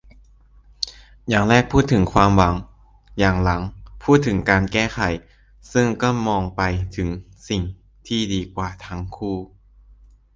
[1.27, 2.55] อย่างแรกพูดถึงความหวัง
[3.19, 3.61] อย่างหลัง
[4.03, 4.99] พูดถึงการแก้ไข-
[5.73, 6.61] ซึ่งก็มองไป
[6.95, 7.09] ถึง
[7.49, 7.61] สิ่ง
[8.07, 9.37] ที่ดีกว่าทั้งคู่